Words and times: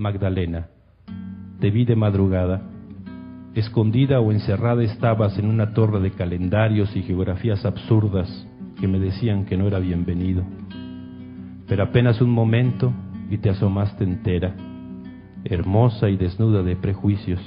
Magdalena, 0.00 0.68
te 1.60 1.70
vi 1.70 1.84
de 1.84 1.94
madrugada. 1.94 2.62
Escondida 3.54 4.18
o 4.18 4.32
encerrada 4.32 4.82
estabas 4.82 5.38
en 5.38 5.44
una 5.44 5.74
torre 5.74 6.00
de 6.00 6.12
calendarios 6.12 6.96
y 6.96 7.02
geografías 7.02 7.66
absurdas 7.66 8.48
que 8.80 8.88
me 8.88 8.98
decían 8.98 9.44
que 9.44 9.58
no 9.58 9.66
era 9.66 9.78
bienvenido. 9.78 10.42
Pero 11.68 11.82
apenas 11.82 12.22
un 12.22 12.30
momento 12.30 12.94
y 13.28 13.36
te 13.36 13.50
asomaste 13.50 14.04
entera, 14.04 14.54
hermosa 15.44 16.08
y 16.08 16.16
desnuda 16.16 16.62
de 16.62 16.76
prejuicios, 16.76 17.40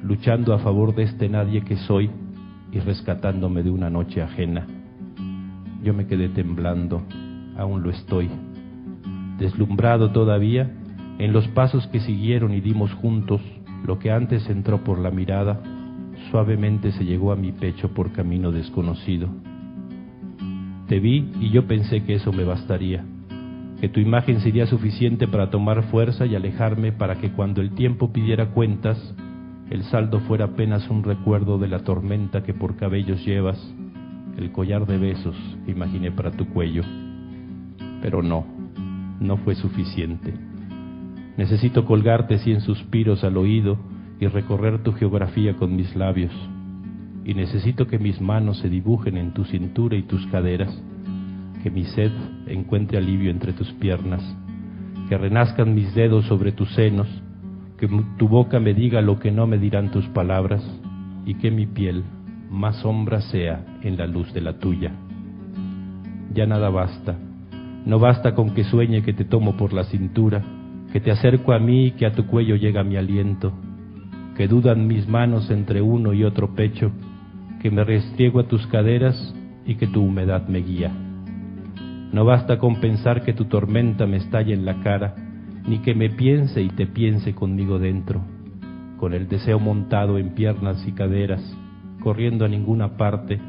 luchando 0.00 0.54
a 0.54 0.60
favor 0.60 0.94
de 0.94 1.02
este 1.02 1.28
nadie 1.28 1.62
que 1.62 1.76
soy 1.76 2.08
y 2.70 2.78
rescatándome 2.78 3.64
de 3.64 3.70
una 3.70 3.90
noche 3.90 4.22
ajena. 4.22 4.64
Yo 5.82 5.92
me 5.92 6.06
quedé 6.06 6.28
temblando, 6.28 7.02
aún 7.56 7.82
lo 7.82 7.90
estoy, 7.90 8.30
deslumbrado 9.38 10.12
todavía 10.12 10.70
en 11.20 11.34
los 11.34 11.46
pasos 11.48 11.86
que 11.88 12.00
siguieron 12.00 12.54
y 12.54 12.62
dimos 12.62 12.94
juntos, 12.94 13.42
lo 13.84 13.98
que 13.98 14.10
antes 14.10 14.48
entró 14.48 14.82
por 14.82 14.98
la 14.98 15.10
mirada, 15.10 15.60
suavemente 16.30 16.92
se 16.92 17.04
llegó 17.04 17.30
a 17.30 17.36
mi 17.36 17.52
pecho 17.52 17.92
por 17.92 18.12
camino 18.12 18.50
desconocido. 18.52 19.28
Te 20.88 20.98
vi 20.98 21.30
y 21.38 21.50
yo 21.50 21.66
pensé 21.66 22.04
que 22.04 22.14
eso 22.14 22.32
me 22.32 22.44
bastaría, 22.44 23.04
que 23.82 23.90
tu 23.90 24.00
imagen 24.00 24.40
sería 24.40 24.64
suficiente 24.64 25.28
para 25.28 25.50
tomar 25.50 25.82
fuerza 25.90 26.24
y 26.24 26.34
alejarme 26.34 26.90
para 26.90 27.16
que 27.16 27.32
cuando 27.32 27.60
el 27.60 27.72
tiempo 27.72 28.14
pidiera 28.14 28.52
cuentas, 28.52 28.96
el 29.68 29.82
saldo 29.84 30.20
fuera 30.20 30.46
apenas 30.46 30.88
un 30.88 31.02
recuerdo 31.02 31.58
de 31.58 31.68
la 31.68 31.80
tormenta 31.80 32.42
que 32.42 32.54
por 32.54 32.76
cabellos 32.76 33.22
llevas, 33.26 33.58
el 34.38 34.52
collar 34.52 34.86
de 34.86 34.96
besos 34.96 35.36
imaginé 35.66 36.12
para 36.12 36.30
tu 36.30 36.46
cuello. 36.46 36.82
Pero 38.00 38.22
no, 38.22 38.46
no 39.20 39.36
fue 39.36 39.54
suficiente. 39.54 40.49
Necesito 41.36 41.84
colgarte 41.84 42.38
cien 42.38 42.60
suspiros 42.60 43.24
al 43.24 43.36
oído 43.36 43.78
y 44.20 44.26
recorrer 44.26 44.82
tu 44.82 44.92
geografía 44.92 45.56
con 45.56 45.74
mis 45.74 45.94
labios. 45.96 46.32
Y 47.24 47.34
necesito 47.34 47.86
que 47.86 47.98
mis 47.98 48.20
manos 48.20 48.58
se 48.58 48.68
dibujen 48.68 49.16
en 49.16 49.32
tu 49.32 49.44
cintura 49.44 49.96
y 49.96 50.02
tus 50.02 50.26
caderas, 50.26 50.82
que 51.62 51.70
mi 51.70 51.84
sed 51.84 52.10
encuentre 52.46 52.98
alivio 52.98 53.30
entre 53.30 53.52
tus 53.52 53.72
piernas, 53.74 54.22
que 55.08 55.16
renazcan 55.16 55.74
mis 55.74 55.94
dedos 55.94 56.26
sobre 56.26 56.52
tus 56.52 56.70
senos, 56.74 57.08
que 57.78 57.88
tu 58.18 58.28
boca 58.28 58.60
me 58.60 58.74
diga 58.74 59.00
lo 59.00 59.18
que 59.18 59.30
no 59.30 59.46
me 59.46 59.58
dirán 59.58 59.90
tus 59.90 60.06
palabras. 60.08 60.62
Y 61.26 61.34
que 61.34 61.50
mi 61.50 61.66
piel 61.66 62.02
más 62.50 62.76
sombra 62.76 63.20
sea 63.20 63.64
en 63.82 63.96
la 63.96 64.06
luz 64.06 64.32
de 64.32 64.40
la 64.40 64.58
tuya. 64.58 64.92
Ya 66.34 66.46
nada 66.46 66.70
basta, 66.70 67.16
no 67.86 67.98
basta 67.98 68.34
con 68.34 68.54
que 68.54 68.64
sueñe 68.64 69.02
que 69.02 69.12
te 69.12 69.24
tomo 69.24 69.56
por 69.56 69.72
la 69.72 69.84
cintura, 69.84 70.42
que 70.92 71.00
te 71.00 71.10
acerco 71.10 71.52
a 71.52 71.58
mí 71.58 71.86
y 71.86 71.90
que 71.92 72.06
a 72.06 72.12
tu 72.12 72.26
cuello 72.26 72.56
llega 72.56 72.82
mi 72.82 72.96
aliento, 72.96 73.52
que 74.36 74.48
dudan 74.48 74.86
mis 74.86 75.08
manos 75.08 75.50
entre 75.50 75.82
uno 75.82 76.12
y 76.12 76.24
otro 76.24 76.54
pecho, 76.54 76.90
que 77.60 77.70
me 77.70 77.84
restriego 77.84 78.40
a 78.40 78.48
tus 78.48 78.66
caderas 78.66 79.34
y 79.64 79.76
que 79.76 79.86
tu 79.86 80.02
humedad 80.02 80.48
me 80.48 80.60
guía. 80.60 80.90
No 82.12 82.24
basta 82.24 82.58
con 82.58 82.80
pensar 82.80 83.22
que 83.22 83.32
tu 83.32 83.44
tormenta 83.44 84.06
me 84.06 84.16
estalle 84.16 84.52
en 84.52 84.64
la 84.64 84.82
cara, 84.82 85.14
ni 85.66 85.78
que 85.78 85.94
me 85.94 86.10
piense 86.10 86.62
y 86.62 86.68
te 86.68 86.86
piense 86.86 87.34
conmigo 87.34 87.78
dentro, 87.78 88.22
con 88.96 89.12
el 89.12 89.28
deseo 89.28 89.60
montado 89.60 90.18
en 90.18 90.30
piernas 90.30 90.84
y 90.88 90.92
caderas, 90.92 91.42
corriendo 92.02 92.44
a 92.44 92.48
ninguna 92.48 92.96
parte, 92.96 93.40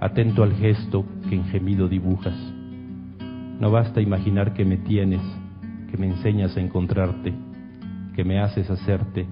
atento 0.00 0.44
al 0.44 0.52
gesto 0.54 1.04
que 1.28 1.34
en 1.34 1.46
gemido 1.46 1.88
dibujas. 1.88 2.36
No 3.58 3.70
basta 3.70 4.00
imaginar 4.00 4.52
que 4.52 4.64
me 4.64 4.76
tienes, 4.76 5.22
que 5.90 5.96
me 5.96 6.06
enseñas 6.06 6.56
a 6.56 6.60
encontrarte, 6.60 7.32
que 8.14 8.24
me 8.24 8.40
haces 8.40 8.70
hacerte, 8.70 9.26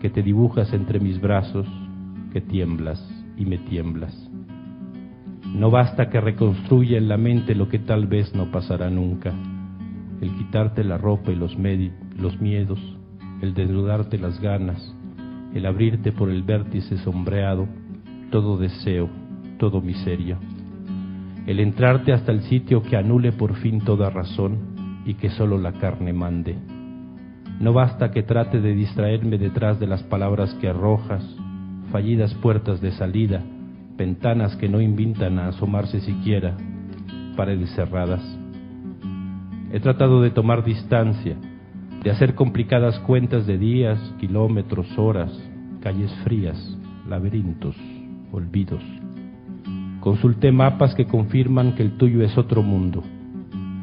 que 0.00 0.10
te 0.10 0.22
dibujas 0.22 0.72
entre 0.72 1.00
mis 1.00 1.20
brazos, 1.20 1.66
que 2.32 2.40
tiemblas 2.40 3.02
y 3.36 3.44
me 3.44 3.58
tiemblas. 3.58 4.14
No 5.54 5.70
basta 5.70 6.10
que 6.10 6.20
reconstruya 6.20 6.98
en 6.98 7.08
la 7.08 7.16
mente 7.16 7.54
lo 7.54 7.68
que 7.68 7.78
tal 7.78 8.06
vez 8.06 8.34
no 8.34 8.50
pasará 8.50 8.90
nunca 8.90 9.32
el 10.20 10.34
quitarte 10.34 10.84
la 10.84 10.98
ropa 10.98 11.30
y 11.30 11.36
los, 11.36 11.56
los 12.16 12.40
miedos, 12.40 12.78
el 13.40 13.54
desnudarte 13.54 14.18
las 14.18 14.40
ganas, 14.40 14.94
el 15.54 15.66
abrirte 15.66 16.12
por 16.12 16.30
el 16.30 16.42
vértice 16.42 16.98
sombreado, 16.98 17.68
todo 18.30 18.56
deseo, 18.56 19.08
todo 19.58 19.80
miseria, 19.80 20.38
el 21.46 21.60
entrarte 21.60 22.12
hasta 22.12 22.32
el 22.32 22.42
sitio 22.42 22.82
que 22.82 22.96
anule 22.96 23.32
por 23.32 23.54
fin 23.56 23.80
toda 23.80 24.10
razón 24.10 24.77
y 25.08 25.14
que 25.14 25.30
solo 25.30 25.56
la 25.56 25.72
carne 25.72 26.12
mande. 26.12 26.54
No 27.58 27.72
basta 27.72 28.10
que 28.10 28.22
trate 28.22 28.60
de 28.60 28.74
distraerme 28.74 29.38
detrás 29.38 29.80
de 29.80 29.86
las 29.86 30.02
palabras 30.04 30.54
que 30.60 30.68
arrojas, 30.68 31.24
fallidas 31.90 32.34
puertas 32.34 32.80
de 32.82 32.92
salida, 32.92 33.42
ventanas 33.96 34.54
que 34.56 34.68
no 34.68 34.82
invitan 34.82 35.38
a 35.38 35.48
asomarse 35.48 36.00
siquiera, 36.00 36.56
paredes 37.36 37.70
cerradas 37.74 38.22
He 39.70 39.80
tratado 39.80 40.22
de 40.22 40.30
tomar 40.30 40.64
distancia, 40.64 41.36
de 42.02 42.10
hacer 42.10 42.34
complicadas 42.34 42.98
cuentas 43.00 43.46
de 43.46 43.58
días, 43.58 43.98
kilómetros, 44.18 44.86
horas, 44.98 45.30
calles 45.80 46.10
frías, 46.24 46.56
laberintos, 47.06 47.76
olvidos. 48.30 48.82
Consulté 50.00 50.52
mapas 50.52 50.94
que 50.94 51.06
confirman 51.06 51.74
que 51.74 51.82
el 51.82 51.96
tuyo 51.96 52.22
es 52.22 52.36
otro 52.38 52.62
mundo. 52.62 53.02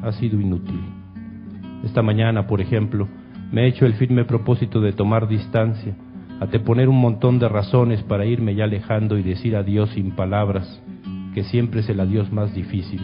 Ha 0.03 0.11
sido 0.13 0.39
inútil. 0.39 0.94
Esta 1.95 2.03
mañana, 2.03 2.45
por 2.45 2.59
ejemplo, 2.59 3.07
me 3.53 3.63
he 3.63 3.67
hecho 3.67 3.85
el 3.85 3.93
firme 3.93 4.25
propósito 4.25 4.81
de 4.81 4.91
tomar 4.91 5.29
distancia, 5.29 5.95
a 6.41 6.47
te 6.47 6.59
poner 6.59 6.89
un 6.89 6.99
montón 6.99 7.39
de 7.39 7.47
razones 7.47 8.03
para 8.03 8.25
irme 8.25 8.53
ya 8.53 8.65
alejando 8.65 9.17
y 9.17 9.23
decir 9.23 9.55
adiós 9.55 9.91
sin 9.91 10.11
palabras, 10.11 10.83
que 11.33 11.45
siempre 11.45 11.79
es 11.79 11.87
el 11.87 12.01
adiós 12.01 12.29
más 12.33 12.53
difícil, 12.53 12.99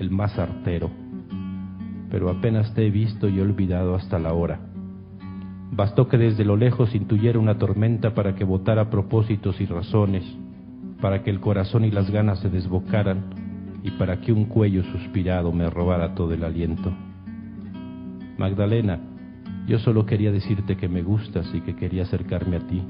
el 0.00 0.10
más 0.10 0.36
artero 0.36 0.90
pero 2.10 2.28
apenas 2.28 2.74
te 2.74 2.86
he 2.86 2.90
visto 2.90 3.28
y 3.28 3.40
olvidado 3.40 3.94
hasta 3.94 4.18
la 4.18 4.32
hora. 4.32 4.58
Bastó 5.70 6.08
que 6.08 6.16
desde 6.16 6.44
lo 6.44 6.56
lejos 6.56 6.92
intuyera 6.92 7.38
una 7.38 7.58
tormenta 7.58 8.14
para 8.14 8.34
que 8.34 8.42
votara 8.42 8.90
propósitos 8.90 9.60
y 9.60 9.66
razones, 9.66 10.24
para 11.00 11.22
que 11.22 11.30
el 11.30 11.38
corazón 11.38 11.84
y 11.84 11.92
las 11.92 12.10
ganas 12.10 12.40
se 12.40 12.50
desbocaran 12.50 13.26
y 13.84 13.92
para 13.92 14.20
que 14.20 14.32
un 14.32 14.46
cuello 14.46 14.82
suspirado 14.84 15.52
me 15.52 15.70
robara 15.70 16.16
todo 16.16 16.34
el 16.34 16.42
aliento. 16.42 16.92
Magdalena, 18.36 18.98
yo 19.66 19.78
solo 19.78 20.06
quería 20.06 20.32
decirte 20.32 20.76
que 20.76 20.88
me 20.88 21.02
gustas 21.02 21.46
y 21.54 21.60
que 21.60 21.76
quería 21.76 22.02
acercarme 22.02 22.56
a 22.56 22.66
ti, 22.66 22.82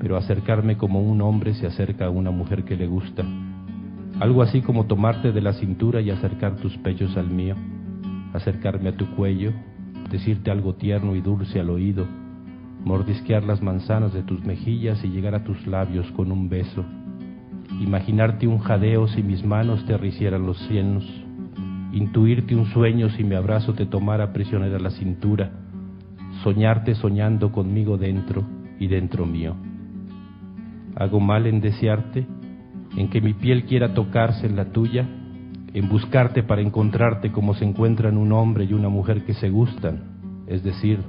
pero 0.00 0.16
acercarme 0.16 0.76
como 0.76 1.00
un 1.00 1.20
hombre 1.22 1.54
se 1.54 1.66
acerca 1.66 2.06
a 2.06 2.10
una 2.10 2.30
mujer 2.30 2.64
que 2.64 2.76
le 2.76 2.86
gusta, 2.86 3.24
algo 4.20 4.42
así 4.42 4.62
como 4.62 4.86
tomarte 4.86 5.32
de 5.32 5.40
la 5.40 5.52
cintura 5.52 6.00
y 6.00 6.10
acercar 6.10 6.56
tus 6.56 6.76
pechos 6.78 7.16
al 7.16 7.30
mío. 7.30 7.54
Acercarme 8.32 8.90
a 8.90 8.96
tu 8.96 9.06
cuello, 9.14 9.52
decirte 10.10 10.50
algo 10.50 10.74
tierno 10.74 11.14
y 11.14 11.20
dulce 11.20 11.60
al 11.60 11.70
oído, 11.70 12.06
mordisquear 12.84 13.44
las 13.44 13.62
manzanas 13.62 14.12
de 14.12 14.22
tus 14.22 14.44
mejillas 14.44 15.04
y 15.04 15.08
llegar 15.08 15.34
a 15.34 15.44
tus 15.44 15.66
labios 15.66 16.10
con 16.12 16.32
un 16.32 16.48
beso, 16.48 16.84
imaginarte 17.80 18.46
un 18.46 18.58
jadeo 18.58 19.08
si 19.08 19.22
mis 19.22 19.44
manos 19.44 19.84
te 19.86 19.96
ricieran 19.96 20.46
los 20.46 20.58
cienos, 20.66 21.04
intuirte 21.92 22.54
un 22.54 22.66
sueño 22.66 23.08
si 23.10 23.24
mi 23.24 23.34
abrazo 23.34 23.74
te 23.74 23.86
tomara 23.86 24.32
prisionera 24.32 24.78
la 24.78 24.90
cintura, 24.90 25.50
soñarte 26.42 26.94
soñando 26.94 27.52
conmigo 27.52 27.96
dentro 27.96 28.44
y 28.78 28.86
dentro 28.86 29.26
mío. 29.26 29.56
¿Hago 30.96 31.20
mal 31.20 31.46
en 31.46 31.60
desearte? 31.60 32.26
¿En 32.96 33.08
que 33.08 33.20
mi 33.20 33.34
piel 33.34 33.64
quiera 33.64 33.94
tocarse 33.94 34.46
en 34.46 34.56
la 34.56 34.72
tuya? 34.72 35.06
en 35.74 35.88
buscarte 35.88 36.42
para 36.42 36.62
encontrarte 36.62 37.30
como 37.30 37.54
se 37.54 37.64
encuentran 37.64 38.16
un 38.16 38.32
hombre 38.32 38.64
y 38.64 38.72
una 38.72 38.88
mujer 38.88 39.24
que 39.24 39.34
se 39.34 39.50
gustan, 39.50 40.44
es 40.46 40.62
decir, 40.62 41.00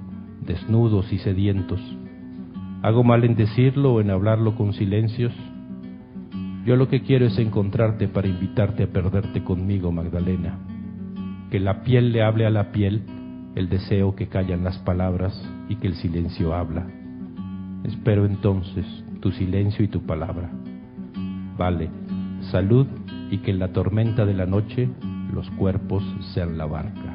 desnudos 0.46 1.12
y 1.14 1.18
sedientos. 1.20 1.80
¿Hago 2.82 3.04
mal 3.04 3.24
en 3.24 3.36
decirlo 3.36 3.94
o 3.94 4.02
en 4.02 4.10
hablarlo 4.10 4.56
con 4.56 4.74
silencios? 4.74 5.34
Yo 6.66 6.76
lo 6.76 6.88
que 6.88 7.02
quiero 7.02 7.26
es 7.26 7.38
encontrarte 7.38 8.08
para 8.08 8.28
invitarte 8.28 8.84
a 8.84 8.88
perderte 8.88 9.44
conmigo, 9.44 9.92
Magdalena. 9.92 10.60
Que 11.50 11.60
la 11.60 11.84
piel 11.84 12.12
le 12.12 12.22
hable 12.24 12.46
a 12.46 12.50
la 12.50 12.72
piel 12.72 13.02
el 13.56 13.70
deseo 13.70 14.16
que 14.16 14.28
callan 14.28 14.64
las 14.64 14.78
palabras 14.80 15.34
y 15.68 15.76
que 15.76 15.88
el 15.88 15.96
silencio 15.96 16.54
habla. 16.54 16.86
Espero 17.84 18.26
entonces 18.26 18.86
tu 19.20 19.32
silencio 19.32 19.84
y 19.84 19.88
tu 19.88 20.02
palabra. 20.06 20.50
Vale, 21.58 21.90
salud 22.52 22.88
y 23.32 23.40
que 23.40 23.52
en 23.52 23.60
la 23.60 23.74
tormenta 23.74 24.26
de 24.26 24.34
la 24.34 24.46
noche 24.46 24.90
los 25.34 25.50
cuerpos 25.52 26.04
sean 26.34 26.58
la 26.58 26.66
barca. 26.66 27.09